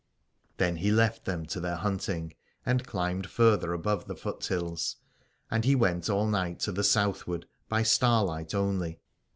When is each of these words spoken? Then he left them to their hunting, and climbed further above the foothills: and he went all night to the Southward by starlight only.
Then 0.57 0.77
he 0.77 0.89
left 0.89 1.25
them 1.25 1.45
to 1.45 1.59
their 1.59 1.75
hunting, 1.75 2.33
and 2.65 2.87
climbed 2.87 3.29
further 3.29 3.71
above 3.71 4.07
the 4.07 4.15
foothills: 4.15 4.95
and 5.51 5.63
he 5.63 5.75
went 5.75 6.09
all 6.09 6.25
night 6.25 6.59
to 6.61 6.71
the 6.71 6.83
Southward 6.83 7.45
by 7.69 7.83
starlight 7.83 8.55
only. 8.55 8.99